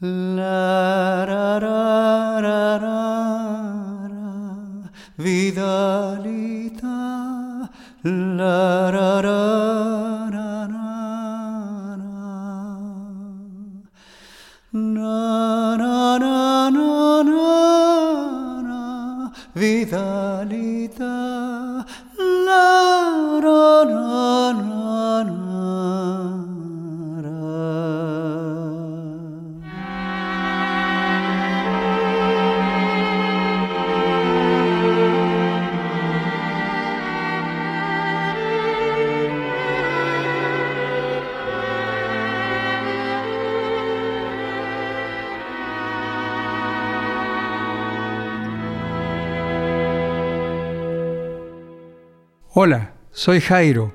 [0.00, 1.37] La, ra,
[53.18, 53.90] soy Jairo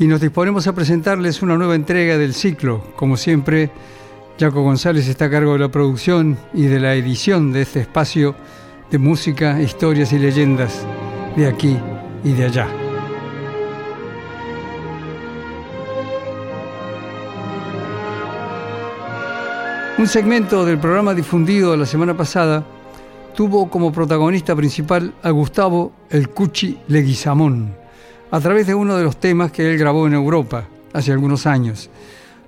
[0.00, 2.82] y nos disponemos a presentarles una nueva entrega del ciclo.
[2.96, 3.70] Como siempre,
[4.36, 8.34] Jaco González está a cargo de la producción y de la edición de este espacio
[8.90, 10.84] de música, historias y leyendas
[11.36, 11.78] de aquí
[12.24, 12.66] y de allá.
[19.98, 22.66] Un segmento del programa difundido la semana pasada
[23.36, 27.77] tuvo como protagonista principal a Gustavo El Cuchi Leguizamón,
[28.30, 31.90] a través de uno de los temas que él grabó en Europa hace algunos años.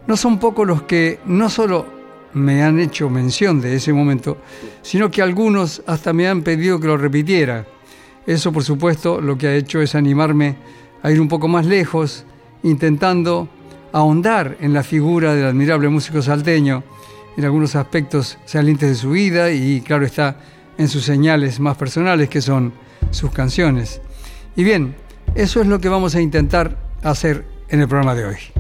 [0.07, 1.87] No son pocos los que no solo
[2.35, 4.39] me han hecho mención de ese momento,
[4.83, 7.67] sino que algunos hasta me han pedido que lo repitiera.
[8.27, 10.57] Eso, por supuesto, lo que ha hecho es animarme
[11.03, 12.25] a ir un poco más lejos,
[12.63, 13.49] intentando
[13.93, 16.85] ahondar en la figura del admirable músico salteño,
[17.37, 20.37] en algunos aspectos salientes de su vida y, claro está,
[20.79, 22.73] en sus señales más personales, que son
[23.11, 24.01] sus canciones.
[24.57, 24.95] Y bien,
[25.35, 28.60] eso es lo que vamos a intentar hacer en el programa de hoy.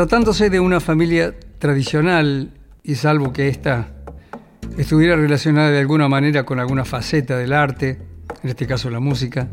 [0.00, 3.88] Tratándose de una familia tradicional, y salvo que ésta
[4.78, 7.98] estuviera relacionada de alguna manera con alguna faceta del arte,
[8.42, 9.48] en este caso la música,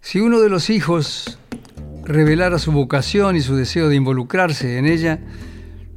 [0.00, 1.38] si uno de los hijos
[2.02, 5.20] revelara su vocación y su deseo de involucrarse en ella,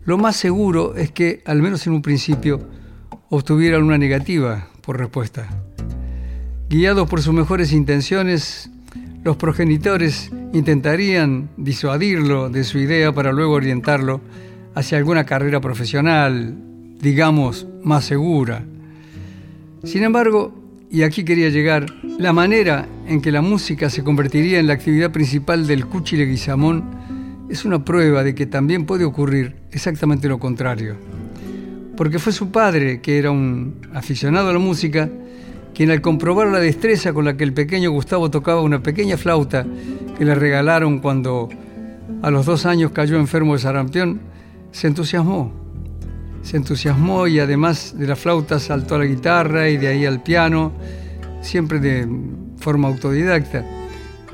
[0.06, 2.70] lo más seguro es que, al menos en un principio,
[3.30, 5.50] obtuvieran una negativa por respuesta.
[6.70, 8.70] Guiados por sus mejores intenciones,
[9.24, 14.22] los progenitores intentarían disuadirlo de su idea para luego orientarlo
[14.76, 16.56] hacia alguna carrera profesional,
[17.02, 18.64] digamos, más segura.
[19.84, 20.54] Sin embargo,
[20.92, 21.86] y aquí quería llegar,
[22.18, 26.84] la manera en que la música se convertiría en la actividad principal del Cuchi Leguizamón
[27.50, 30.96] es una prueba de que también puede ocurrir exactamente lo contrario.
[31.98, 35.10] Porque fue su padre, que era un aficionado a la música,
[35.80, 39.66] quien al comprobar la destreza con la que el pequeño Gustavo tocaba una pequeña flauta
[40.18, 41.48] que le regalaron cuando
[42.22, 44.20] a los dos años cayó enfermo de sarampión,
[44.74, 45.54] se entusiasmó.
[46.42, 50.22] Se entusiasmó y además de la flauta saltó a la guitarra y de ahí al
[50.22, 50.74] piano,
[51.40, 52.06] siempre de
[52.58, 53.64] forma autodidacta,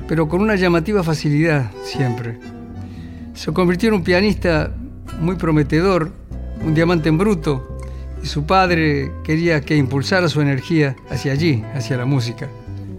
[0.08, 2.40] pero con una llamativa facilidad siempre.
[3.34, 4.74] Se convirtió en un pianista
[5.20, 6.10] muy prometedor,
[6.64, 7.75] un diamante en bruto,
[8.22, 12.48] su padre quería que impulsara su energía hacia allí, hacia la música.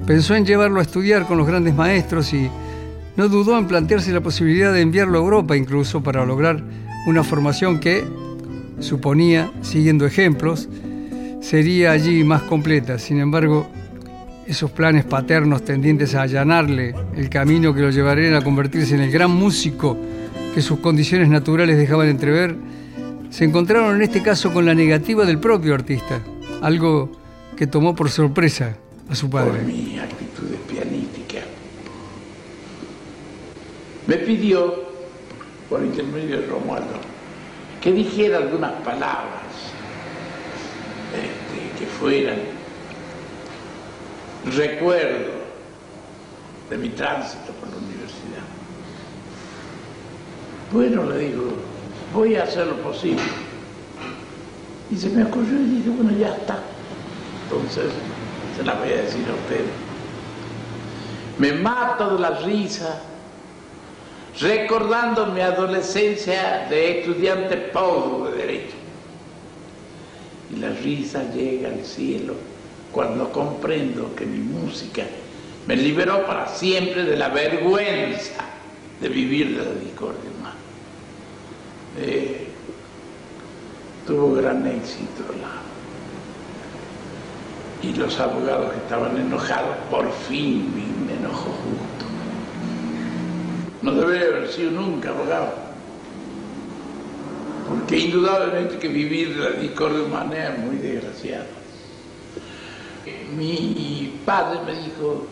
[0.05, 2.49] Pensó en llevarlo a estudiar con los grandes maestros y
[3.17, 6.63] no dudó en plantearse la posibilidad de enviarlo a Europa incluso para lograr
[7.07, 8.05] una formación que,
[8.79, 10.69] suponía, siguiendo ejemplos,
[11.41, 12.99] sería allí más completa.
[12.99, 13.67] Sin embargo,
[14.45, 19.11] esos planes paternos tendientes a allanarle el camino que lo llevarían a convertirse en el
[19.11, 19.97] gran músico
[20.53, 22.55] que sus condiciones naturales dejaban entrever,
[23.29, 26.21] se encontraron en este caso con la negativa del propio artista,
[26.61, 27.11] algo
[27.55, 28.77] que tomó por sorpresa
[29.09, 29.59] a su padre.
[29.59, 31.39] Por mi actitud pianística.
[34.05, 34.87] Me pidió,
[35.69, 36.93] por intermedio de Romualdo,
[37.81, 39.43] que dijera algunas palabras
[41.13, 42.37] este, que fueran
[44.55, 45.33] recuerdo
[46.69, 48.43] de mi tránsito por la universidad.
[50.71, 51.53] Bueno, le digo,
[52.13, 53.23] voy a hacer lo posible.
[54.89, 56.59] Y se me ocurrió y dije, bueno, ya está.
[57.43, 57.91] Entonces,
[58.55, 59.71] se la voy a decir a ustedes.
[61.37, 63.01] Me mato de la risa
[64.39, 68.75] recordando mi adolescencia de estudiante pobre de Derecho.
[70.53, 72.35] Y la risa llega al cielo
[72.91, 75.03] cuando comprendo que mi música
[75.67, 78.45] me liberó para siempre de la vergüenza
[79.01, 80.36] de vivir de la discordia.
[84.05, 85.57] Tuvo gran éxito la...
[87.87, 90.73] Y los abogados que estaban enojados, por fin
[91.05, 92.05] me enojó justo.
[93.81, 95.53] No debería haber sido nunca abogado.
[97.67, 101.45] Porque indudablemente que vivir la discordia humana es muy desgraciado.
[103.35, 105.27] Mi padre me dijo,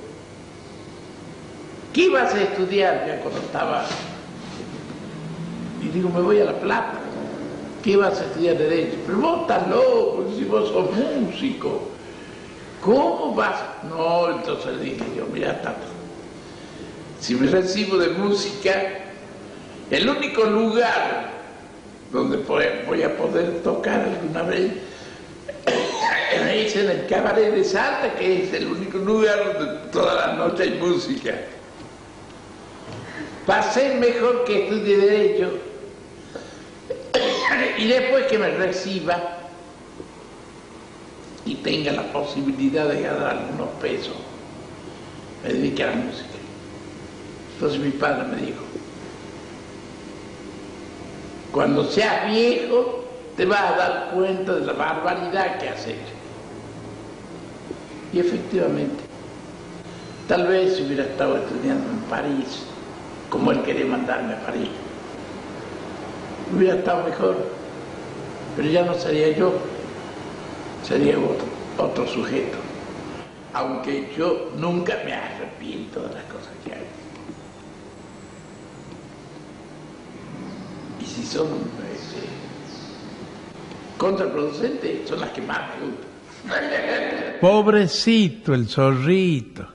[1.94, 3.86] ¿qué ibas a estudiar ya cuando estaba?
[5.96, 7.00] Digo, me voy a La Plata.
[7.82, 8.98] ¿Qué ibas a estudiar Derecho?
[9.06, 11.84] Pero vos estás loco, si vos sos músico.
[12.82, 13.62] ¿Cómo vas?
[13.88, 15.96] No, entonces dije yo, mira, tanto
[17.22, 18.74] si me recibo de música,
[19.90, 21.32] el único lugar
[22.12, 24.74] donde voy a poder tocar alguna vez
[26.52, 30.64] es en el cabaret de Salta, que es el único lugar donde toda la noche
[30.64, 31.34] hay música.
[33.72, 35.75] Ser mejor que estudie Derecho
[37.78, 39.18] y después que me reciba
[41.46, 44.16] y tenga la posibilidad de ganar algunos pesos,
[45.44, 46.30] me dedique a la música.
[47.54, 48.64] Entonces mi padre me dijo,
[51.52, 53.06] cuando seas viejo
[53.38, 56.16] te vas a dar cuenta de la barbaridad que has hecho.
[58.12, 59.04] Y efectivamente,
[60.28, 62.64] tal vez hubiera estado estudiando en París,
[63.30, 64.70] como él quería mandarme a París,
[66.54, 67.36] hubiera estado mejor,
[68.56, 69.54] pero ya no sería yo,
[70.84, 71.46] sería otro,
[71.78, 72.58] otro sujeto,
[73.54, 76.86] aunque yo nunca me arrepiento de las cosas que hago.
[81.02, 81.48] Y si son
[81.94, 82.28] este,
[83.98, 86.16] contraproducentes, son las que más me gustan.
[87.42, 89.68] Pobrecito el zorrito.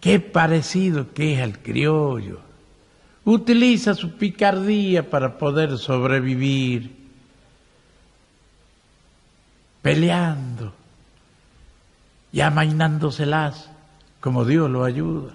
[0.00, 2.40] Qué parecido que es al criollo.
[3.24, 6.94] Utiliza su picardía para poder sobrevivir,
[9.80, 10.72] peleando
[12.32, 13.70] y amainándoselas
[14.20, 15.34] como Dios lo ayuda.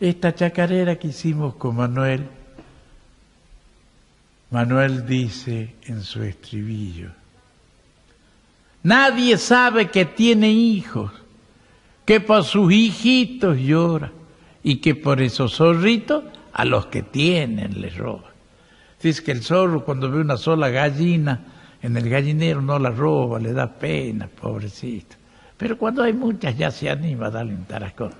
[0.00, 2.28] esta chacarera que hicimos con Manuel,
[4.50, 7.10] Manuel dice en su estribillo,
[8.82, 11.10] nadie sabe que tiene hijos,
[12.04, 14.12] que por sus hijitos llora
[14.68, 18.32] y que por esos zorritos a los que tienen les roba.
[19.02, 21.40] Dice que el zorro cuando ve una sola gallina
[21.80, 25.16] en el gallinero no la roba, le da pena, pobrecito.
[25.56, 28.12] Pero cuando hay muchas ya se anima a darle un taracón.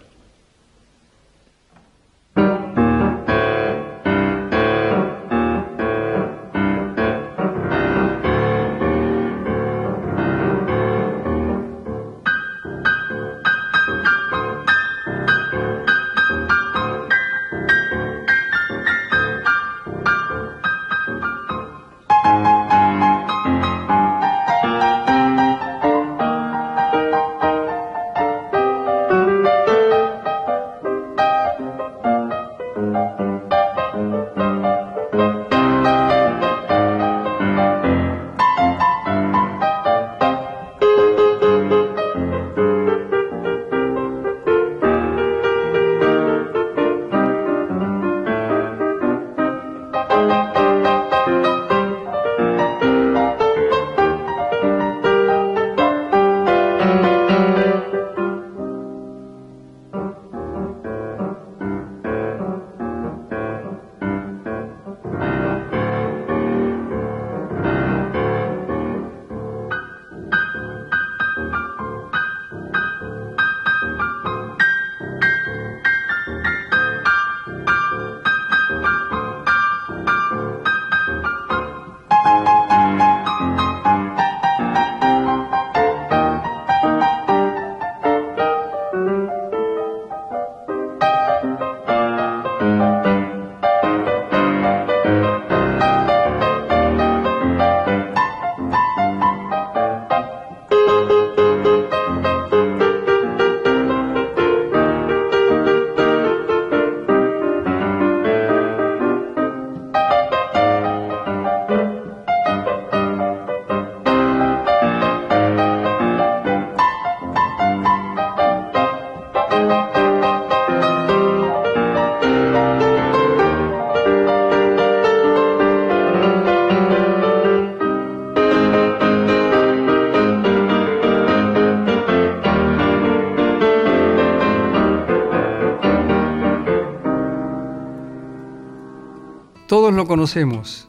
[140.19, 140.89] Conocemos,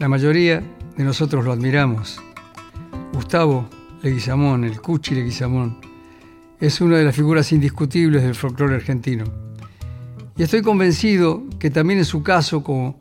[0.00, 0.60] la mayoría
[0.96, 2.20] de nosotros lo admiramos.
[3.12, 3.70] Gustavo
[4.02, 5.78] Leguizamón, el Cuchi Leguizamón,
[6.58, 9.22] es una de las figuras indiscutibles del folclore argentino.
[10.36, 12.98] Y estoy convencido que también en su caso, como,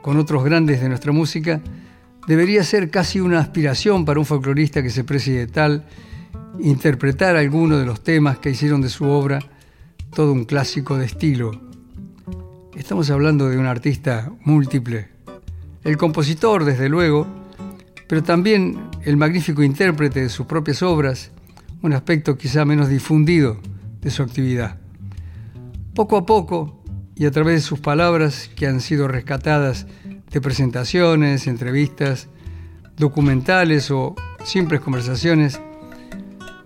[0.00, 1.60] con otros grandes de nuestra música,
[2.26, 5.84] debería ser casi una aspiración para un folclorista que se precie de tal
[6.58, 9.40] interpretar alguno de los temas que hicieron de su obra
[10.14, 11.69] todo un clásico de estilo
[12.80, 15.08] Estamos hablando de un artista múltiple,
[15.84, 17.26] el compositor desde luego,
[18.08, 21.30] pero también el magnífico intérprete de sus propias obras,
[21.82, 23.60] un aspecto quizá menos difundido
[24.00, 24.78] de su actividad.
[25.94, 26.82] Poco a poco,
[27.14, 29.86] y a través de sus palabras que han sido rescatadas
[30.30, 32.28] de presentaciones, entrevistas,
[32.96, 35.60] documentales o simples conversaciones,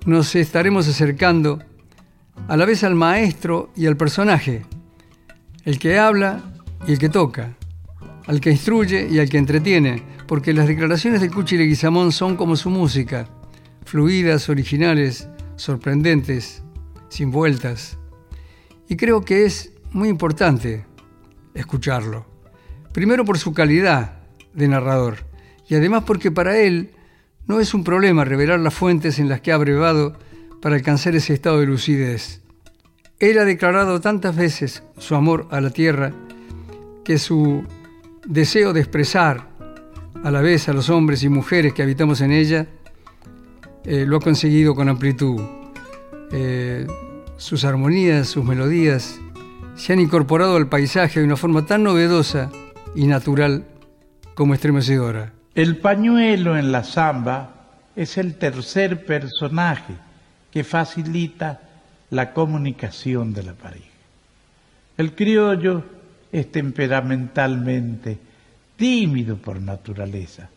[0.07, 1.59] nos estaremos acercando
[2.47, 4.65] a la vez al maestro y al personaje
[5.65, 6.43] el que habla
[6.87, 7.57] y el que toca,
[8.27, 12.57] al que instruye y al que entretiene, porque las declaraciones de Cuchi Leguizamón son como
[12.57, 13.29] su música,
[13.85, 16.63] fluidas, originales, sorprendentes,
[17.09, 17.99] sin vueltas.
[18.89, 20.85] Y creo que es muy importante
[21.55, 22.27] escucharlo.
[22.93, 24.19] Primero por su calidad
[24.53, 25.19] de narrador
[25.69, 26.91] y además porque para él
[27.47, 30.19] no es un problema revelar las fuentes en las que ha brevado
[30.61, 32.44] para alcanzar ese estado de lucidez.
[33.21, 36.13] Él ha declarado tantas veces su amor a la tierra
[37.05, 37.65] que su
[38.27, 39.47] deseo de expresar
[40.25, 42.67] a la vez a los hombres y mujeres que habitamos en ella
[43.85, 45.41] eh, lo ha conseguido con amplitud.
[46.33, 46.87] Eh,
[47.37, 49.21] sus armonías, sus melodías
[49.77, 52.51] se han incorporado al paisaje de una forma tan novedosa
[52.95, 53.65] y natural
[54.35, 55.33] como estremecedora.
[55.55, 59.95] El pañuelo en la samba es el tercer personaje
[60.51, 61.61] que facilita
[62.15, 63.87] la comunicación de la pareja.
[64.97, 65.83] El criollo
[66.31, 68.17] es temperamentalmente
[68.77, 70.49] tímido por naturaleza.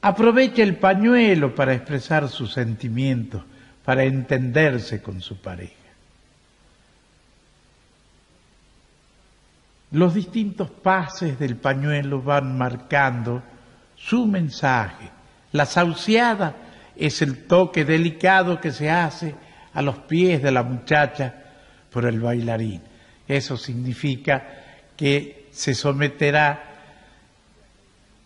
[0.00, 3.42] Aprovecha el pañuelo para expresar sus sentimientos,
[3.84, 5.74] para entenderse con su pareja.
[9.90, 13.42] Los distintos pases del pañuelo van marcando
[13.96, 15.10] su mensaje.
[15.50, 16.54] La sauciada
[16.94, 19.34] es el toque delicado que se hace
[19.74, 21.34] a los pies de la muchacha
[21.90, 22.80] por el bailarín.
[23.26, 24.42] Eso significa
[24.96, 26.74] que se someterá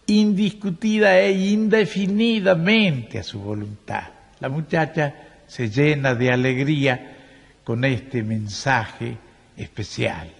[0.06, 4.04] indiscutida e indefinidamente a su voluntad.
[4.40, 5.14] La muchacha
[5.46, 7.16] se llena de alegría
[7.64, 9.16] con este mensaje
[9.56, 10.30] especial.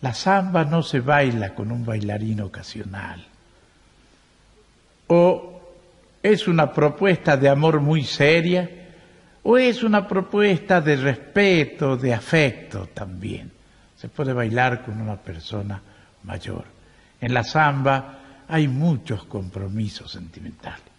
[0.00, 3.24] La samba no se baila con un bailarín ocasional.
[5.06, 5.60] O
[6.22, 8.68] es una propuesta de amor muy seria,
[9.44, 13.50] o es una propuesta de respeto, de afecto también.
[13.96, 15.80] Se puede bailar con una persona
[16.24, 16.64] mayor.
[17.20, 18.18] En la samba
[18.48, 20.92] hay muchos compromisos sentimentales.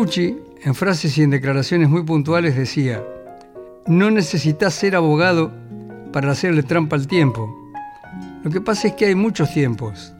[0.00, 3.04] Cuchi en frases y en declaraciones muy puntuales decía,
[3.86, 5.52] no necesitas ser abogado
[6.10, 7.54] para hacerle trampa al tiempo.
[8.42, 10.14] Lo que pasa es que hay muchos tiempos.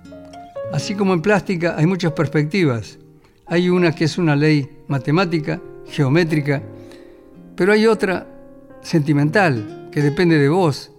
[0.71, 2.99] Así como en plástica hay muchas perspectivas.
[3.47, 6.61] Hay una que es una ley matemática, geométrica,
[7.57, 8.27] pero hay otra
[8.83, 10.93] sentimental, que depende de vos,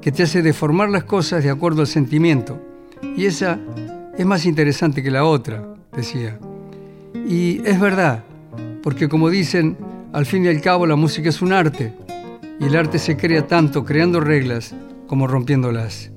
[0.00, 2.58] que te hace deformar las cosas de acuerdo al sentimiento.
[3.14, 3.58] Y esa
[4.16, 6.38] es más interesante que la otra, decía.
[7.28, 8.24] Y es verdad,
[8.82, 9.76] porque como dicen,
[10.12, 11.92] al fin y al cabo la música es un arte,
[12.60, 14.74] y el arte se crea tanto creando reglas
[15.06, 16.10] como rompiéndolas.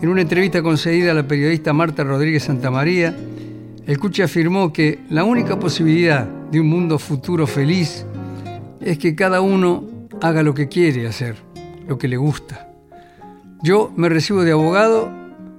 [0.00, 3.14] En una entrevista concedida a la periodista Marta Rodríguez Santamaría,
[3.86, 8.06] el Cuchi afirmó que la única posibilidad de un mundo futuro feliz
[8.80, 9.84] es que cada uno
[10.22, 11.36] haga lo que quiere hacer,
[11.86, 12.68] lo que le gusta.
[13.62, 15.10] Yo me recibo de abogado,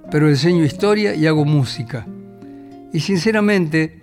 [0.09, 2.07] pero enseño historia y hago música.
[2.91, 4.00] Y sinceramente,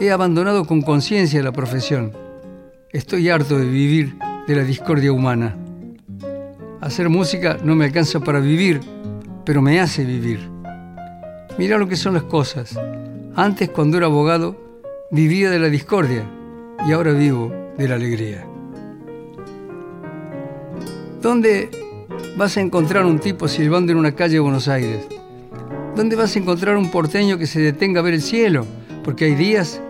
[0.00, 2.12] he abandonado con conciencia la profesión.
[2.90, 4.14] Estoy harto de vivir
[4.46, 5.56] de la discordia humana.
[6.80, 8.80] Hacer música no me alcanza para vivir,
[9.44, 10.48] pero me hace vivir.
[11.58, 12.78] Mira lo que son las cosas.
[13.34, 14.56] Antes, cuando era abogado,
[15.10, 16.24] vivía de la discordia
[16.86, 18.46] y ahora vivo de la alegría.
[21.20, 21.70] ¿Dónde
[22.36, 25.08] vas a encontrar un tipo silbando en una calle de Buenos Aires?
[25.96, 28.64] ¿Dónde vas a encontrar un porteño que se detenga a ver el cielo?
[29.02, 29.80] Porque hay días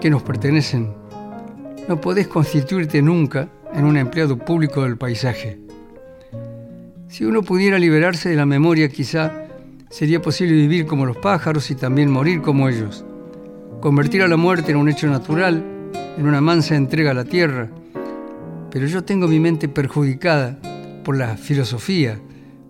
[0.00, 0.94] que nos pertenecen.
[1.88, 5.58] No podés constituirte nunca en un empleado público del paisaje.
[7.08, 9.46] Si uno pudiera liberarse de la memoria, quizá
[9.90, 13.04] sería posible vivir como los pájaros y también morir como ellos.
[13.80, 15.64] Convertir a la muerte en un hecho natural,
[16.18, 17.70] en una mansa entrega a la tierra.
[18.70, 20.58] Pero yo tengo mi mente perjudicada
[21.04, 22.20] por la filosofía.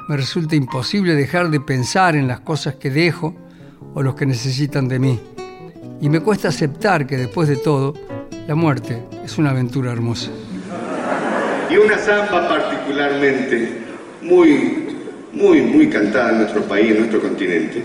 [0.08, 3.34] Me resulta imposible dejar de pensar en las cosas que dejo
[3.94, 5.20] o los que necesitan de mí.
[6.00, 7.94] Y me cuesta aceptar que después de todo,
[8.46, 10.30] la muerte es una aventura hermosa
[11.70, 13.68] y una samba particularmente
[14.22, 14.86] muy,
[15.32, 17.82] muy, muy cantada en nuestro país, en nuestro continente,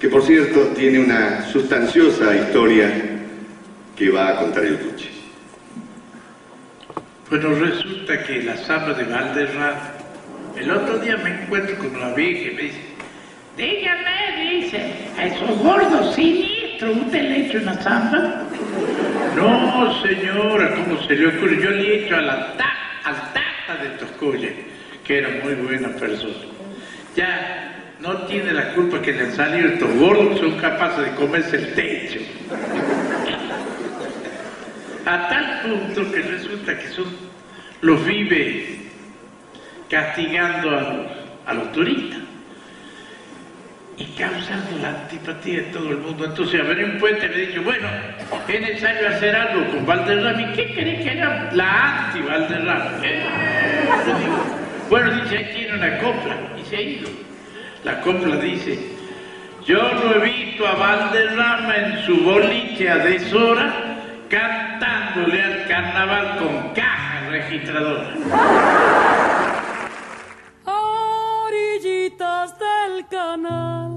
[0.00, 2.90] que por cierto tiene una sustanciosa historia
[3.96, 5.10] que va a contar el Cuchi.
[7.28, 9.92] Bueno, resulta que la samba de Valderrama,
[10.56, 12.80] el otro día me encuentro con una vieja y me dice,
[13.56, 18.42] dígame, dice, a esos gordos sinistros, ¿usted le echa una samba?
[19.36, 21.62] No, señora, ¿cómo se le ocurre?
[21.62, 22.34] Yo le he hecho a la
[23.04, 24.54] al Tata de Toscoye,
[25.04, 26.34] que era muy buena persona.
[27.16, 31.56] Ya no tiene la culpa que le han salido estos gordos son capaces de comerse
[31.56, 32.20] el techo.
[35.06, 37.06] A tal punto que resulta que son,
[37.80, 38.78] los vive
[39.88, 40.70] castigando
[41.46, 42.31] a los turistas
[44.02, 46.24] y causando la antipatía de todo el mundo.
[46.24, 47.88] Entonces, a ver, un puente me dicho, bueno,
[48.48, 50.52] es necesario hacer algo con Valderrama.
[50.52, 52.90] qué querés que haga la anti-Valderrama?
[53.04, 53.22] ¿Eh?
[54.88, 56.36] Bueno, dice, ahí tiene una copla.
[56.60, 57.08] Y se ha ido.
[57.84, 58.78] La copla dice,
[59.64, 63.72] yo lo he visto a Valderrama en su boliche a deshora
[64.28, 68.14] cantándole al carnaval con caja registradora.
[70.64, 73.91] Orillitas del canal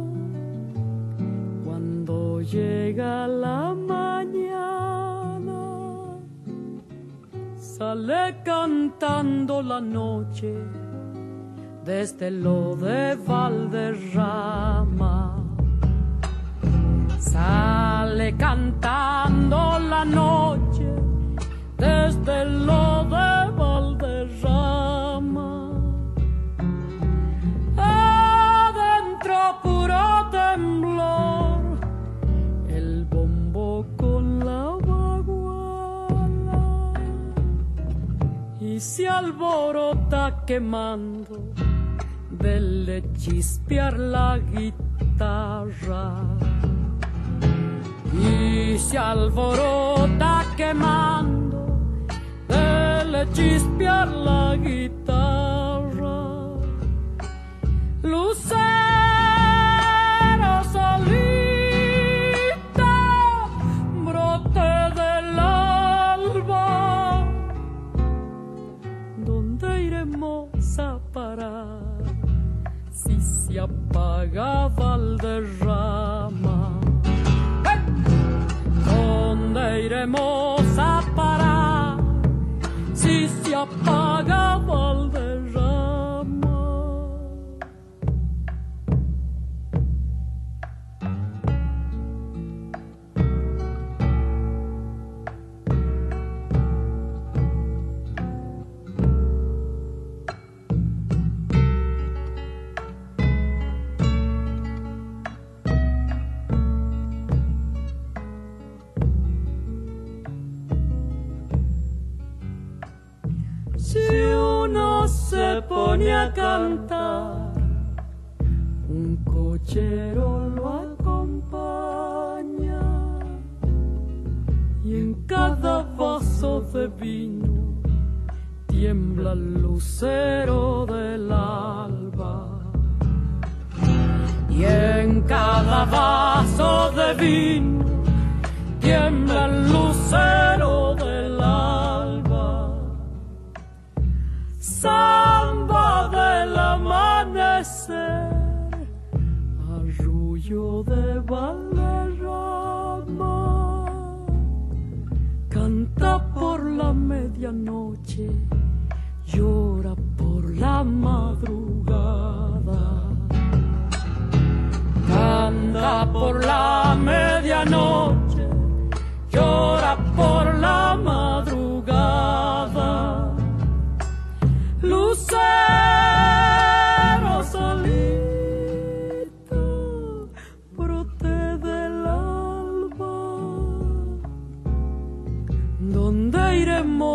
[2.56, 5.62] llega la mañana,
[7.58, 10.54] sale cantando la noche
[11.84, 15.16] desde lo de Valderrama.
[17.20, 20.88] Sale cantando la noche
[21.78, 25.52] desde lo de Valderrama.
[27.78, 31.35] Adentro puro temblor
[38.80, 41.54] se alborota quemando
[42.30, 46.24] de chispear la guitarra.
[48.14, 51.36] Y se alborota quemando
[53.16, 56.18] de chispear la guitarra.
[58.04, 58.56] Lucero
[60.74, 61.55] solía
[73.56, 76.80] si se apagaba el derrama.
[78.86, 81.98] ¿Dónde iremos a parar
[82.94, 84.05] si se apagaba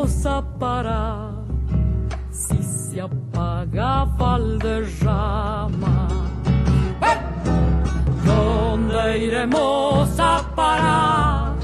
[0.00, 1.44] iremos a parar
[2.30, 6.08] si se apaga Valderrama?
[8.24, 11.54] ¿Dónde iremos a parar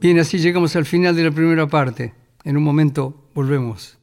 [0.00, 2.14] Bien, así llegamos al final de la primera parte.
[2.44, 3.99] En un momento volvemos.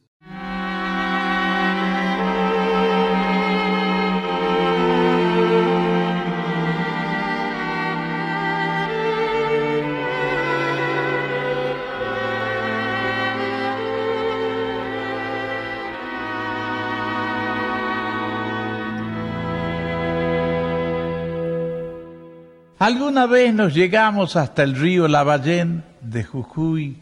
[22.88, 26.96] Alguna vez nos llegamos hasta el río Lavallén de Jujuy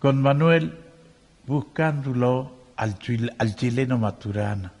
[0.00, 0.76] con Manuel
[1.46, 4.72] buscándolo al, chil- al chileno Maturana,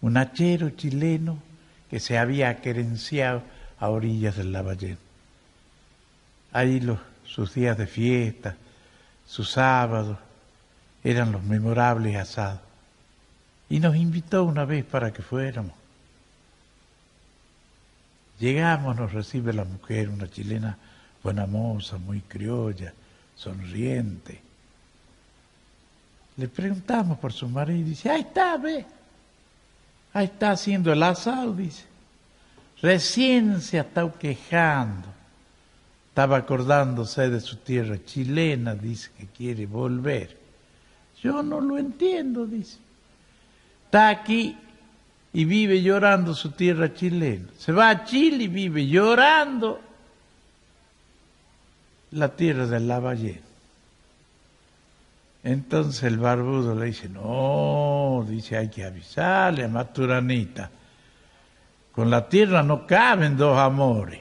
[0.00, 1.38] un hachero chileno
[1.88, 3.42] que se había querenciado
[3.78, 4.98] a orillas del Lavallén.
[6.52, 8.56] Ahí los, sus días de fiesta,
[9.24, 10.18] sus sábados,
[11.04, 12.58] eran los memorables asados.
[13.70, 15.81] Y nos invitó una vez para que fuéramos.
[18.42, 20.76] Llegamos, nos recibe la mujer, una chilena
[21.22, 22.92] buena moza, muy criolla,
[23.36, 24.42] sonriente.
[26.36, 28.84] Le preguntamos por su marido y dice, ahí está, ve.
[30.12, 31.84] Ahí está haciendo el asado, dice.
[32.80, 35.06] Recién se ha estado quejando.
[36.08, 40.36] Estaba acordándose de su tierra chilena, dice que quiere volver.
[41.22, 42.78] Yo no lo entiendo, dice.
[43.84, 44.58] Está aquí
[45.32, 47.48] y vive llorando su tierra chilena.
[47.56, 49.80] Se va a Chile y vive llorando
[52.12, 53.40] la tierra del Lavallén.
[55.44, 60.70] Entonces el barbudo le dice, no, dice, hay que avisarle a Maturanita.
[61.92, 64.20] Con la tierra no caben dos amores.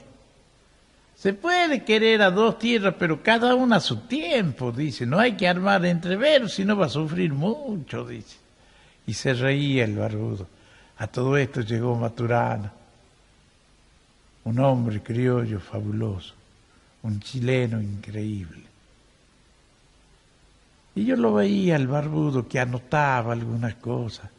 [1.16, 5.06] Se puede querer a dos tierras, pero cada una a su tiempo, dice.
[5.06, 8.38] No hay que armar entreveros, si no va a sufrir mucho, dice.
[9.06, 10.48] Y se reía el barbudo.
[11.02, 12.72] A todo esto llegó Maturana,
[14.44, 16.36] un hombre criollo fabuloso,
[17.02, 18.62] un chileno increíble.
[20.94, 24.30] Y yo lo veía, el barbudo, que anotaba algunas cosas.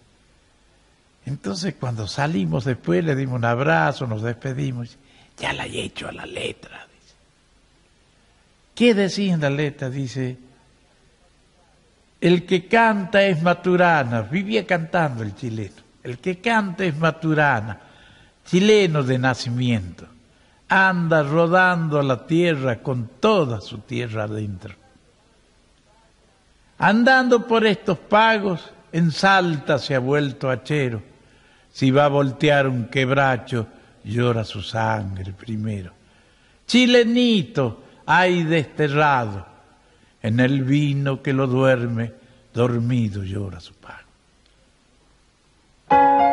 [1.27, 4.97] Entonces cuando salimos después le dimos un abrazo, nos despedimos.
[5.37, 6.87] Ya la he hecho a la letra.
[8.73, 9.91] ¿Qué decía en la letra?
[9.91, 10.39] Dice,
[12.21, 15.82] el que canta es Maturana, vivía cantando el chileno.
[16.03, 17.81] El que canta es Maturana,
[18.45, 20.07] chileno de nacimiento.
[20.69, 24.75] Anda rodando la tierra con toda su tierra adentro.
[26.79, 31.03] Andando por estos pagos, en Salta se ha vuelto hachero.
[31.73, 33.67] Si va a voltear un quebracho,
[34.05, 35.93] llora su sangre primero.
[36.67, 39.47] Chilenito hay desterrado,
[40.23, 42.13] en el vino que lo duerme,
[42.53, 44.02] dormido llora su pago.
[45.93, 46.32] El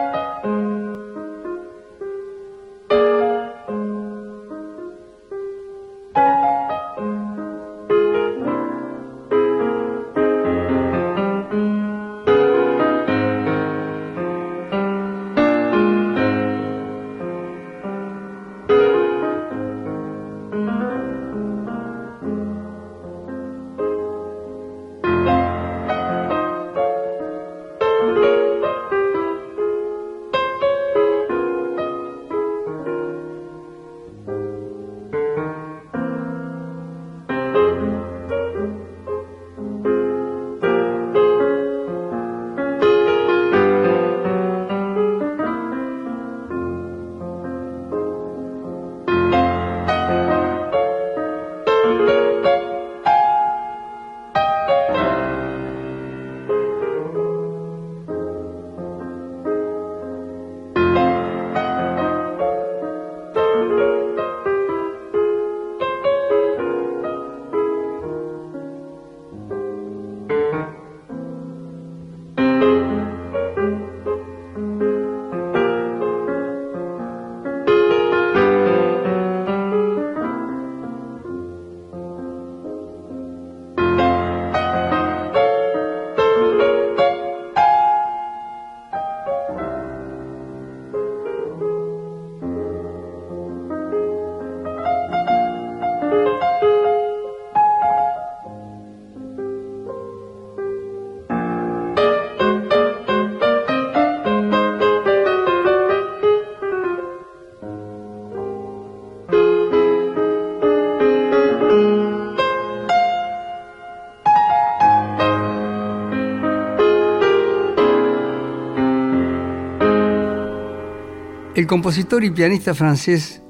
[121.69, 123.43] compositor y pianista francés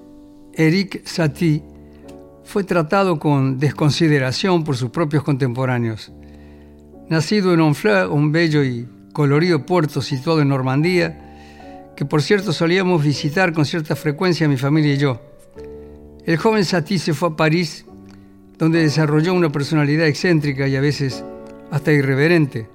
[0.54, 1.64] Eric Satie
[2.44, 6.12] fue tratado con desconsideración por sus propios contemporáneos.
[7.08, 13.02] Nacido en Honfleur, un bello y colorido puerto situado en Normandía, que por cierto solíamos
[13.02, 15.22] visitar con cierta frecuencia mi familia y yo.
[16.26, 17.86] El joven Satie se fue a París,
[18.58, 21.24] donde desarrolló una personalidad excéntrica y a veces
[21.72, 22.68] hasta irreverente.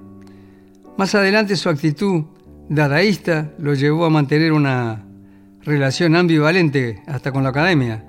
[0.96, 2.24] Más adelante su actitud
[2.70, 5.04] dadaísta lo llevó a mantener una
[5.64, 8.04] relación ambivalente hasta con la academia.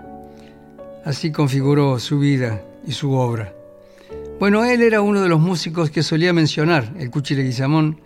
[1.05, 3.53] Así configuró su vida y su obra.
[4.39, 8.01] Bueno, él era uno de los músicos que solía mencionar el Cuchi Leguizamón,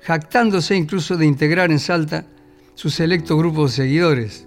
[0.00, 2.26] jactándose incluso de integrar en Salta
[2.74, 4.46] su selecto grupo de seguidores.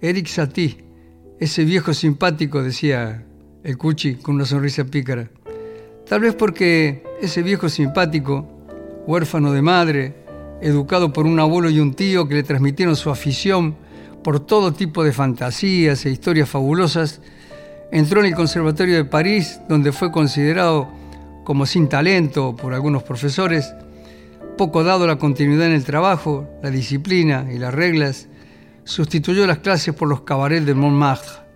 [0.00, 0.84] Eric Satie,
[1.38, 3.24] ese viejo simpático, decía
[3.62, 5.28] el Cuchi con una sonrisa pícara.
[6.08, 8.48] Tal vez porque ese viejo simpático,
[9.06, 10.25] huérfano de madre,
[10.60, 13.76] educado por un abuelo y un tío que le transmitieron su afición
[14.22, 17.20] por todo tipo de fantasías e historias fabulosas,
[17.92, 20.88] entró en el Conservatorio de París, donde fue considerado
[21.44, 23.72] como sin talento por algunos profesores,
[24.58, 28.28] poco dado la continuidad en el trabajo, la disciplina y las reglas,
[28.84, 31.46] sustituyó las clases por los cabarets de Montmartre.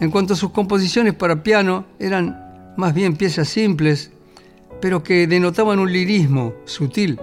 [0.00, 4.10] En cuanto a sus composiciones para piano, eran más bien piezas simples,
[4.80, 7.18] pero que denotaban un lirismo sutil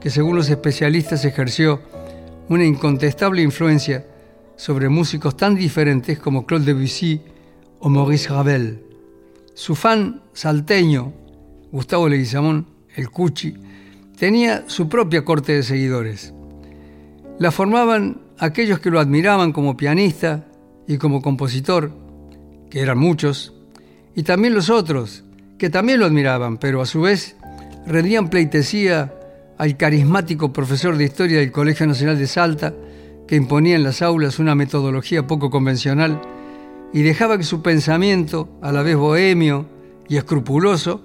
[0.00, 1.80] que según los especialistas ejerció
[2.48, 4.06] una incontestable influencia
[4.56, 7.20] sobre músicos tan diferentes como Claude Debussy
[7.78, 8.82] o Maurice Ravel.
[9.54, 11.12] Su fan salteño,
[11.70, 13.54] Gustavo Leguizamón, el Cuchi,
[14.16, 16.34] tenía su propia corte de seguidores.
[17.38, 20.46] La formaban aquellos que lo admiraban como pianista
[20.86, 21.92] y como compositor,
[22.68, 23.54] que eran muchos,
[24.14, 25.24] y también los otros,
[25.56, 27.36] que también lo admiraban, pero a su vez
[27.86, 29.14] rendían pleitesía
[29.60, 32.72] al carismático profesor de historia del Colegio Nacional de Salta,
[33.28, 36.18] que imponía en las aulas una metodología poco convencional
[36.94, 39.66] y dejaba que su pensamiento, a la vez bohemio
[40.08, 41.02] y escrupuloso,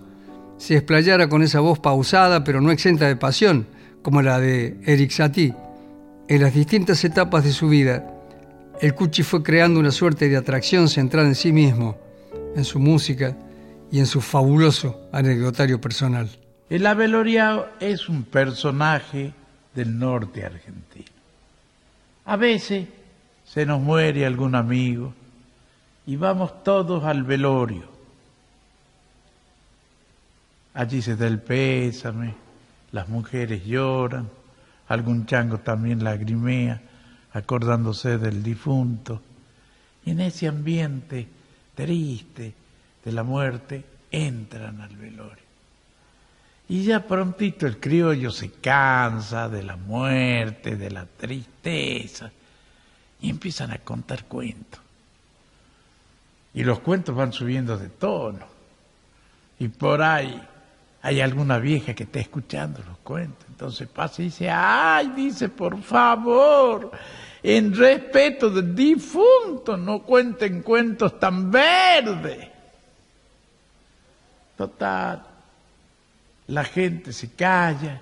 [0.58, 3.68] se explayara con esa voz pausada pero no exenta de pasión,
[4.02, 5.54] como la de Eric Satie.
[6.30, 8.10] En las distintas etapas de su vida,
[8.80, 11.98] el Cuchi fue creando una suerte de atracción centrada en sí mismo,
[12.56, 13.36] en su música
[13.92, 16.30] y en su fabuloso anecdotario personal.
[16.70, 19.34] El Abeloriao es un personaje
[19.76, 21.06] del norte argentino.
[22.26, 22.88] A veces
[23.46, 25.14] se nos muere algún amigo
[26.08, 27.84] y vamos todos al velorio.
[30.74, 32.34] Allí se da el pésame,
[32.92, 34.30] las mujeres lloran,
[34.88, 36.82] algún chango también lagrimea
[37.34, 39.22] acordándose del difunto.
[40.04, 41.28] Y en ese ambiente
[41.76, 42.54] triste
[43.04, 45.45] de la muerte entran al velorio.
[46.68, 52.32] Y ya prontito el criollo se cansa de la muerte, de la tristeza,
[53.22, 54.80] y empiezan a contar cuentos.
[56.54, 58.48] Y los cuentos van subiendo de tono.
[59.60, 60.42] Y por ahí
[61.02, 63.46] hay alguna vieja que está escuchando los cuentos.
[63.48, 66.92] Entonces pasa y dice, ay, dice, por favor,
[67.44, 72.48] en respeto del difunto, no cuenten cuentos tan verdes.
[74.58, 75.35] Total
[76.48, 78.02] la gente se calla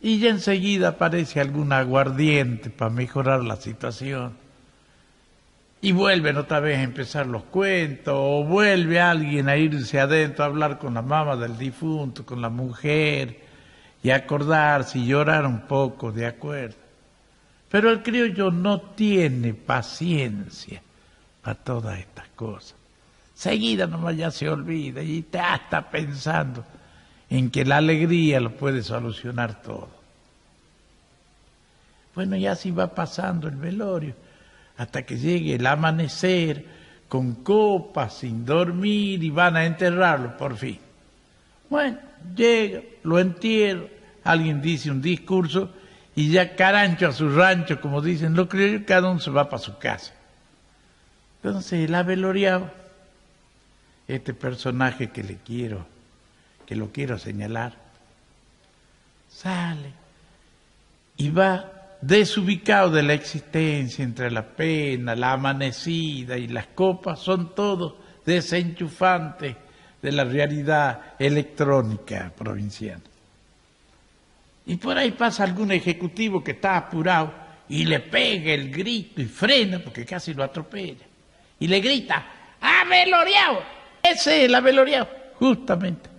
[0.00, 4.32] y ya enseguida aparece algún aguardiente para mejorar la situación.
[5.82, 10.48] Y vuelven otra vez a empezar los cuentos, o vuelve alguien a irse adentro a
[10.48, 13.40] hablar con la mamá del difunto, con la mujer,
[14.02, 16.76] y acordarse y llorar un poco, de acuerdo.
[17.70, 20.82] Pero el criollo no tiene paciencia
[21.42, 22.74] para todas estas cosas.
[23.34, 26.62] Seguida nomás ya se olvida y está, está pensando
[27.30, 29.88] en que la alegría lo puede solucionar todo.
[32.14, 34.14] Bueno, y así va pasando el velorio,
[34.76, 40.78] hasta que llegue el amanecer, con copas, sin dormir, y van a enterrarlo por fin.
[41.68, 41.98] Bueno,
[42.34, 43.84] llega, lo entierra,
[44.24, 45.70] alguien dice un discurso,
[46.16, 49.62] y ya carancho a su rancho, como dicen los criollos, cada uno se va para
[49.62, 50.12] su casa.
[51.42, 52.70] Entonces, el aveloriado,
[54.08, 55.86] este personaje que le quiero
[56.70, 57.72] que lo quiero señalar,
[59.28, 59.90] sale
[61.16, 67.56] y va desubicado de la existencia entre la pena, la amanecida y las copas, son
[67.56, 67.94] todos
[68.24, 69.56] desenchufantes
[70.00, 73.02] de la realidad electrónica provinciana.
[74.66, 77.34] Y por ahí pasa algún ejecutivo que está apurado
[77.68, 81.04] y le pega el grito y frena porque casi lo atropella.
[81.58, 82.26] Y le grita,
[82.60, 83.60] ¡Aveloriao!
[84.00, 86.09] Ese es el aveloriao, justamente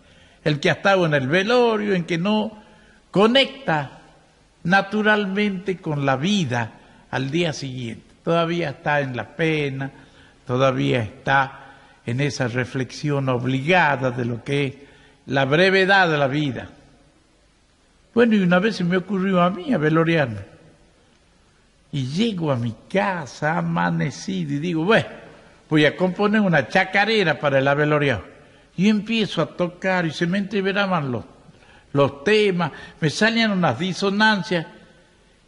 [0.44, 2.62] el que ha estado en el velorio, en que no
[3.12, 4.00] conecta
[4.64, 6.72] naturalmente con la vida
[7.10, 8.04] al día siguiente.
[8.24, 9.92] Todavía está en la pena,
[10.46, 11.60] todavía está
[12.06, 14.74] en esa reflexión obligada de lo que es
[15.28, 16.70] la brevedad de la vida.
[18.14, 20.52] Bueno, y una vez se me ocurrió a mí a veloriarme.
[21.94, 25.10] Y llego a mi casa amanecido y digo, bueno,
[25.70, 28.31] voy a componer una chacarera para el aveloriado.
[28.78, 31.26] Y empiezo a tocar y se me entreveraban los,
[31.94, 34.66] los temas, me salían unas disonancias.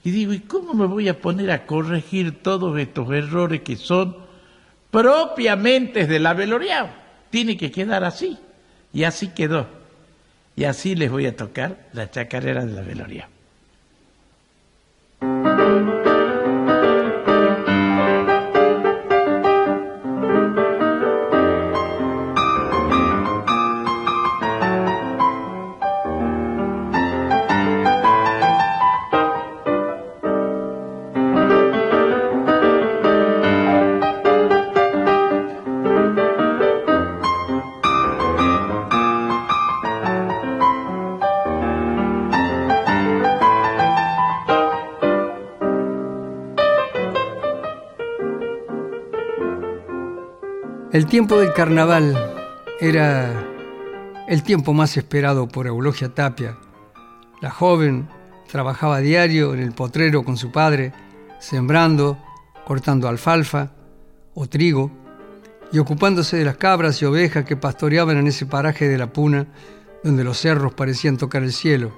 [0.03, 4.17] Y digo, ¿y cómo me voy a poner a corregir todos estos errores que son
[4.91, 6.89] propiamente del aveloriado?
[7.29, 8.37] Tiene que quedar así.
[8.91, 9.67] Y así quedó.
[10.55, 13.29] Y así les voy a tocar la chacarera de la veloria.
[50.93, 52.15] El tiempo del carnaval
[52.79, 53.47] era
[54.27, 56.55] el tiempo más esperado por Eulogia Tapia.
[57.41, 58.07] La joven
[58.47, 60.93] trabajaba diario en el potrero con su padre,
[61.39, 62.19] sembrando,
[62.63, 63.71] cortando alfalfa
[64.35, 64.91] o trigo
[65.71, 69.47] y ocupándose de las cabras y ovejas que pastoreaban en ese paraje de la puna
[70.03, 71.91] donde los cerros parecían tocar el cielo.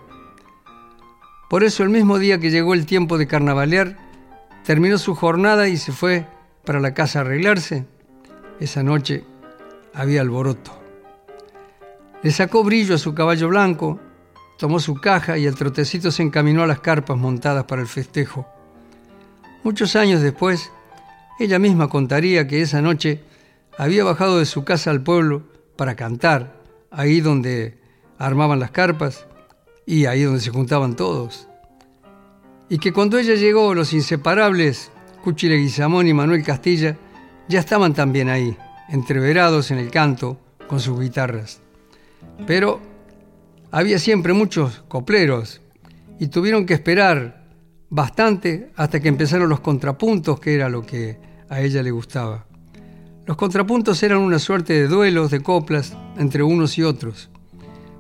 [1.50, 3.98] Por eso el mismo día que llegó el tiempo de carnavalear,
[4.64, 6.28] terminó su jornada y se fue
[6.64, 7.94] para la casa a arreglarse
[8.60, 9.24] esa noche
[9.94, 10.72] había alboroto.
[12.24, 14.00] Le sacó brillo a su caballo blanco,
[14.58, 18.48] tomó su caja y el trotecito se encaminó a las carpas montadas para el festejo.
[19.64, 20.72] Muchos años después,
[21.40, 23.22] ella misma contaría que esa noche
[23.78, 25.44] había bajado de su casa al pueblo
[25.76, 27.78] para cantar, ahí donde
[28.18, 29.28] armaban las carpas
[29.86, 31.48] y ahí donde se juntaban todos.
[32.70, 34.92] Y que cuando ella llegó, los inseparables
[35.24, 36.98] Cuchi Leguizamón y Manuel Castilla
[37.48, 38.58] ya estaban también ahí,
[38.90, 40.38] entreverados en el canto
[40.68, 41.62] con sus guitarras.
[42.48, 42.82] Pero
[43.72, 45.62] había siempre muchos copleros
[46.20, 47.46] y tuvieron que esperar
[47.90, 51.18] bastante hasta que empezaron los contrapuntos, que era lo que
[51.50, 52.46] a ella le gustaba.
[53.26, 57.30] Los contrapuntos eran una suerte de duelos de coplas entre unos y otros.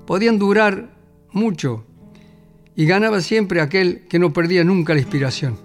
[0.06, 0.90] Podían durar
[1.32, 1.84] mucho
[2.76, 5.58] y ganaba siempre aquel que no perdía nunca la inspiración.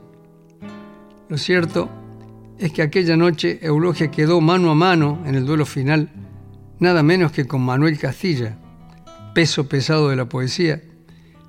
[1.28, 1.90] Lo cierto
[2.60, 6.10] es que aquella noche Eulogia quedó mano a mano en el duelo final,
[6.78, 8.58] nada menos que con Manuel Castilla,
[9.34, 10.82] peso pesado de la poesía,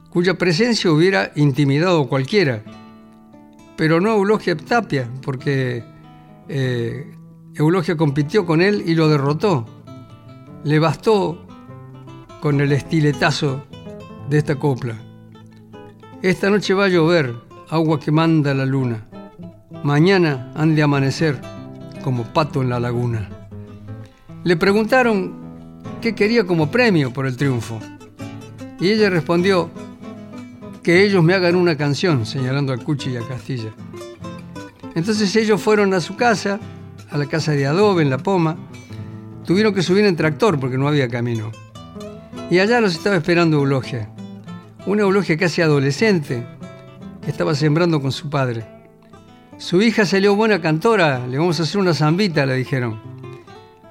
[0.10, 2.64] cuya presencia hubiera intimidado a cualquiera,
[3.76, 5.84] pero no Eulogia Tapia, porque
[6.48, 7.14] eh,
[7.56, 9.66] Eulogia compitió con él y lo derrotó.
[10.64, 11.46] Le bastó
[12.40, 13.66] con el estiletazo
[14.30, 14.96] de esta copla.
[16.22, 17.34] Esta noche va a llover,
[17.70, 19.11] agua que manda la luna.
[19.84, 21.42] Mañana han de amanecer
[22.04, 23.30] como pato en la laguna.
[24.44, 25.34] Le preguntaron
[26.02, 27.80] qué quería como premio por el triunfo.
[28.80, 29.72] Y ella respondió
[30.84, 33.72] que ellos me hagan una canción, señalando a Cuchi y a Castilla.
[34.94, 36.60] Entonces ellos fueron a su casa,
[37.10, 38.58] a la casa de adobe en La Poma.
[39.46, 41.52] Tuvieron que subir en tractor porque no había camino.
[42.52, 44.12] Y allá los estaba esperando Eulogia.
[44.86, 46.46] Una Eulogia casi adolescente
[47.24, 48.81] que estaba sembrando con su padre.
[49.62, 53.00] Su hija salió buena cantora, le vamos a hacer una zambita, le dijeron.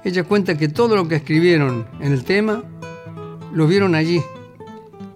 [0.03, 2.65] Ella cuenta que todo lo que escribieron en el tema
[3.53, 4.21] lo vieron allí.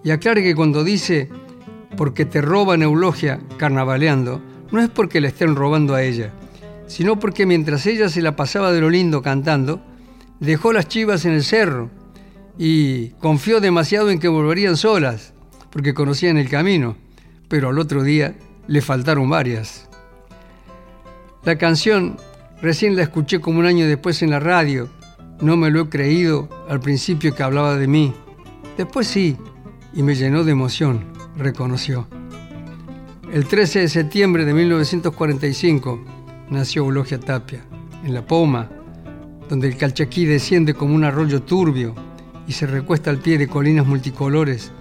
[0.02, 1.28] Y aclara que cuando dice
[1.98, 4.40] porque te roban eulogia carnavaleando,
[4.72, 6.32] no es porque le estén robando a ella,
[6.86, 9.82] sino porque mientras ella se la pasaba de lo lindo cantando,
[10.40, 11.90] dejó las chivas en el cerro
[12.56, 15.34] y confió demasiado en que volverían solas,
[15.68, 16.96] porque conocían el camino,
[17.46, 18.34] pero al otro día
[18.68, 19.85] le faltaron varias.
[21.46, 22.16] La canción
[22.60, 24.88] recién la escuché como un año después en la radio.
[25.40, 28.12] No me lo he creído al principio que hablaba de mí.
[28.76, 29.36] Después sí,
[29.94, 31.04] y me llenó de emoción,
[31.36, 32.08] reconoció.
[33.32, 36.04] El 13 de septiembre de 1945
[36.50, 37.64] nació Eulogia Tapia,
[38.02, 38.68] en La Poma,
[39.48, 41.94] donde el Calchaquí desciende como un arroyo turbio
[42.48, 44.72] y se recuesta al pie de colinas multicolores,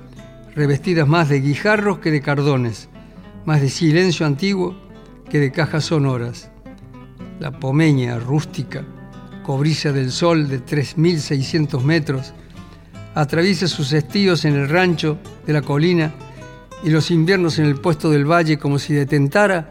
[0.55, 2.89] revestidas más de guijarros que de cardones,
[3.45, 4.75] más de silencio antiguo
[5.29, 6.49] que de cajas sonoras
[7.39, 8.83] la pomeña rústica,
[9.43, 12.33] cobriza del sol de 3.600 metros,
[13.13, 16.13] atraviesa sus estíos en el rancho de la colina
[16.83, 19.69] y los inviernos en el puesto del valle como si detentara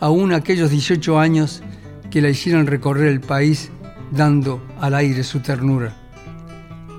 [0.00, 1.62] aún aquellos 18 años
[2.10, 3.70] que la hicieron recorrer el país
[4.10, 5.94] dando al aire su ternura.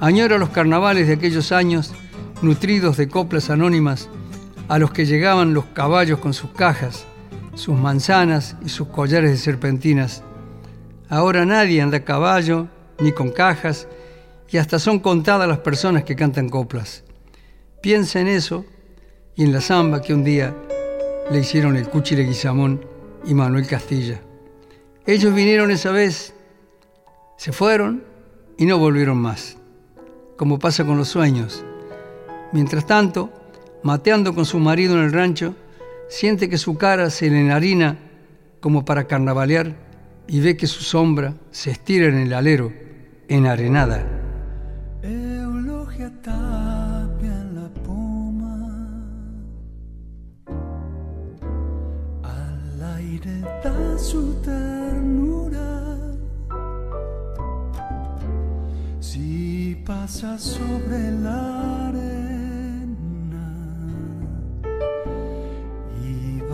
[0.02, 1.94] Añoro los carnavales de aquellos años,
[2.42, 4.10] nutridos de coplas anónimas,
[4.68, 7.06] a los que llegaban los caballos con sus cajas,
[7.56, 10.24] sus manzanas y sus collares de serpentinas.
[11.10, 12.68] Ahora nadie anda a caballo,
[13.00, 13.88] ni con cajas,
[14.50, 17.04] y hasta son contadas las personas que cantan coplas.
[17.82, 18.66] Piensa en eso
[19.36, 20.56] y en la samba que un día
[21.32, 22.86] le hicieron el Cuchi Leguizamón
[23.26, 24.22] y Manuel Castilla.
[25.06, 26.34] Ellos vinieron esa vez,
[27.38, 28.04] se fueron
[28.58, 29.58] y no volvieron más,
[30.38, 31.64] como pasa con los sueños.
[32.52, 33.32] Mientras tanto,
[33.84, 35.56] mateando con su marido en el rancho,
[36.08, 37.98] siente que su cara se le enharina
[38.60, 39.76] como para carnavalear
[40.28, 42.74] y ve que su sombra se estira en el alero,
[43.28, 44.06] enarenada.
[45.04, 48.98] Eulogia tapia en la poma,
[52.24, 53.44] al aire
[53.98, 55.98] su ternura.
[59.00, 62.15] Si pasa sobre la arena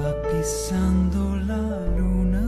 [0.02, 1.64] va pisando la
[1.97, 2.45] luna.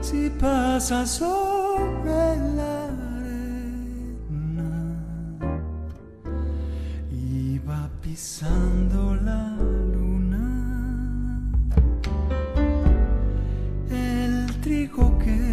[0.00, 2.74] Si pasa sobre la
[3.16, 4.72] arena
[7.10, 9.56] y va pisando la
[9.94, 10.46] luna,
[13.90, 15.43] el trigo que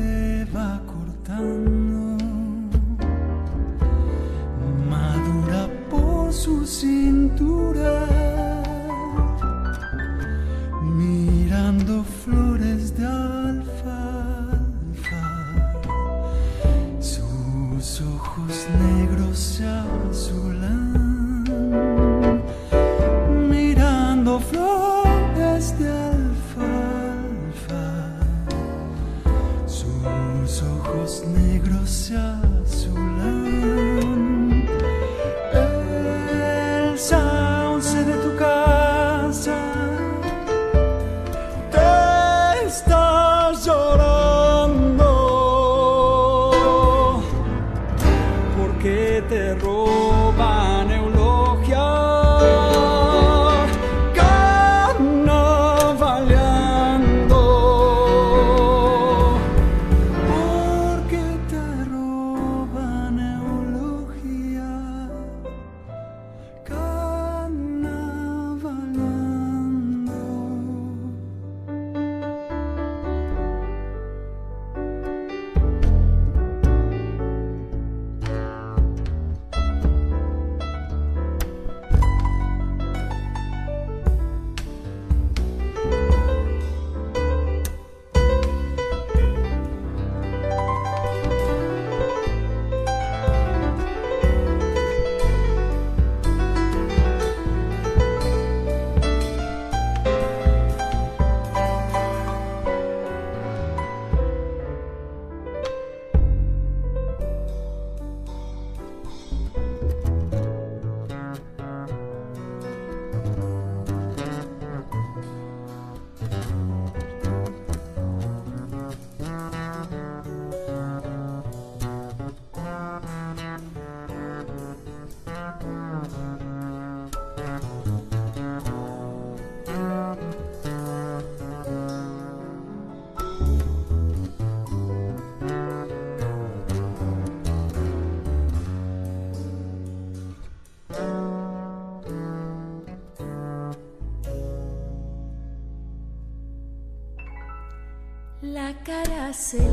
[149.32, 149.71] cara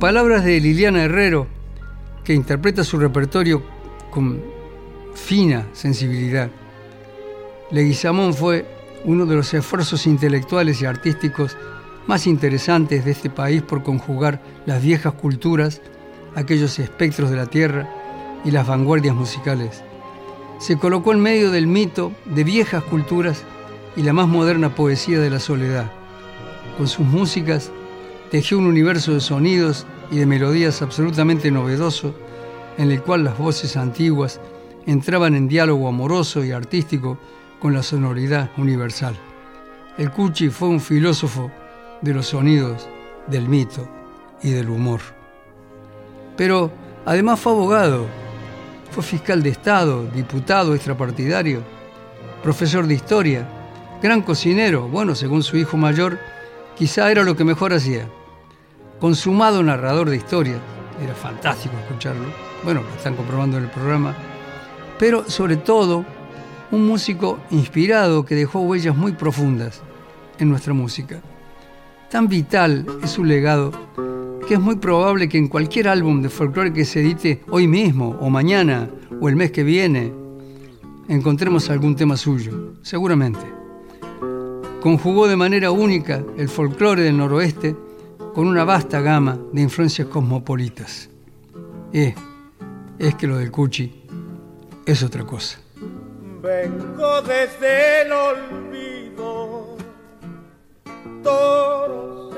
[0.00, 1.48] Palabras de Liliana Herrero,
[2.22, 3.64] que interpreta su repertorio
[4.12, 4.40] con
[5.16, 6.50] fina sensibilidad,
[7.72, 8.64] Leguizamón fue
[9.04, 11.56] uno de los esfuerzos intelectuales y artísticos
[12.06, 15.80] más interesantes de este país por conjugar las viejas culturas,
[16.36, 17.88] aquellos espectros de la tierra
[18.44, 19.82] y las vanguardias musicales.
[20.60, 23.42] Se colocó en medio del mito de viejas culturas
[23.96, 25.90] y la más moderna poesía de la soledad.
[26.76, 27.72] Con sus músicas
[28.30, 32.14] tejió un universo de sonidos y de melodías absolutamente novedoso,
[32.76, 34.40] en el cual las voces antiguas
[34.86, 37.18] entraban en diálogo amoroso y artístico
[37.58, 39.16] con la sonoridad universal.
[39.96, 41.50] El Cuchi fue un filósofo
[42.02, 42.88] de los sonidos,
[43.26, 43.88] del mito
[44.42, 45.00] y del humor.
[46.36, 46.70] Pero
[47.04, 48.06] además fue abogado,
[48.90, 51.62] fue fiscal de Estado, diputado extrapartidario,
[52.42, 53.48] profesor de historia,
[54.00, 56.18] gran cocinero, bueno, según su hijo mayor,
[56.76, 58.08] quizá era lo que mejor hacía.
[59.00, 60.58] Consumado narrador de historias,
[61.00, 62.24] era fantástico escucharlo,
[62.64, 64.16] bueno, lo están comprobando en el programa,
[64.98, 66.04] pero sobre todo
[66.72, 69.82] un músico inspirado que dejó huellas muy profundas
[70.40, 71.20] en nuestra música.
[72.10, 73.70] Tan vital es su legado
[74.48, 78.16] que es muy probable que en cualquier álbum de folclore que se edite hoy mismo,
[78.20, 78.88] o mañana,
[79.20, 80.12] o el mes que viene,
[81.06, 83.46] encontremos algún tema suyo, seguramente.
[84.80, 87.76] Conjugó de manera única el folclore del noroeste
[88.38, 91.10] con una vasta gama de influencias cosmopolitas.
[91.92, 92.14] Eh,
[92.96, 94.04] es que lo del Cuchi
[94.86, 95.58] es otra cosa.
[96.40, 99.76] Vengo desde el olvido,
[101.24, 102.30] toro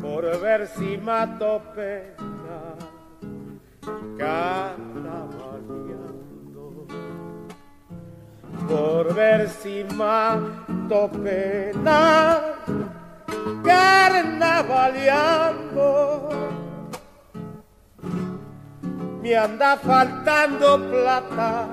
[0.00, 2.76] por ver si mato pena,
[4.16, 5.35] carnavaleando,
[8.68, 12.40] por ver si mato pena,
[13.64, 16.36] carnavaleando
[19.26, 21.66] me anda faltando plata,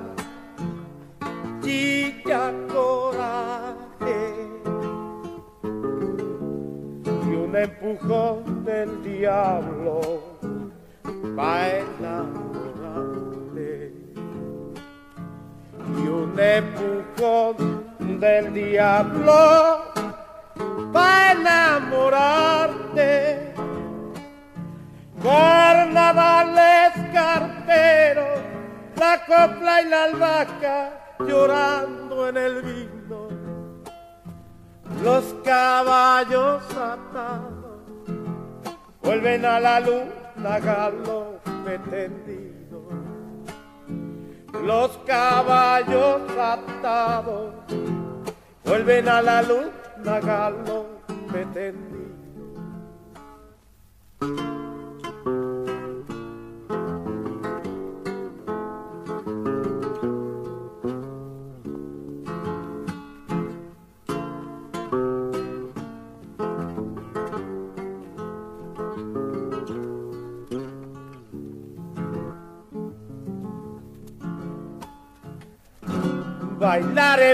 [1.62, 4.48] chica coraje.
[7.02, 10.00] Y un empujón del diablo
[11.36, 12.24] para
[15.96, 17.84] y un empujón
[18.20, 19.92] del diablo
[20.92, 22.74] para enamorarte
[25.24, 28.40] Carnavales carteros,
[28.96, 33.28] la copla y la albahaca llorando en el vino.
[35.02, 37.80] Los caballos atados
[39.02, 42.43] vuelven a la luna galope tendido.
[44.64, 47.52] Los caballos atados
[48.64, 52.03] vuelven a la luna galope.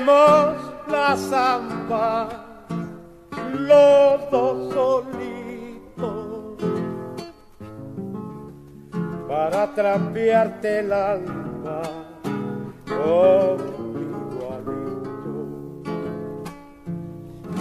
[0.01, 0.57] Bailaremos
[0.89, 2.29] la samba,
[3.53, 6.57] los dos solitos,
[9.29, 11.83] para trampearte el alma
[12.87, 13.81] con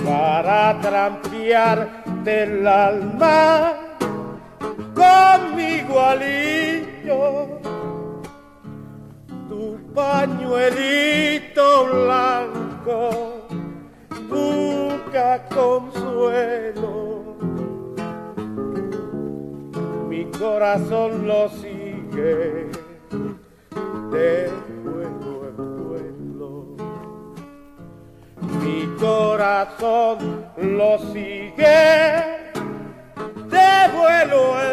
[0.06, 3.74] para trampearte el alma
[4.96, 7.59] con mi igualillo
[9.94, 13.48] pañuelito blanco
[14.30, 17.36] busca consuelo.
[20.08, 22.68] Mi corazón lo sigue
[24.12, 24.50] de
[24.84, 26.52] vuelo en vuelo.
[28.64, 30.18] Mi corazón
[30.58, 31.80] lo sigue
[33.56, 34.69] de vuelo en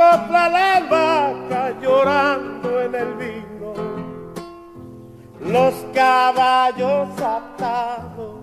[0.00, 3.74] la copla la vaca llorando en el vino,
[5.40, 8.36] los caballos atados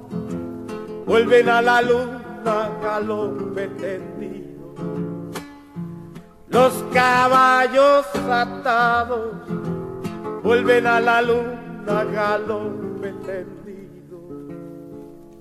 [1.05, 4.75] vuelven a la luna galope tendido,
[6.49, 9.33] los caballos atados
[10.43, 14.19] vuelven a la luna galope tendido.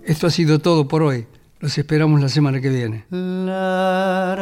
[0.03, 1.27] Esto ha sido todo por hoy.
[1.67, 3.07] Los esperamos la semana que viene.
[3.11, 4.37] La,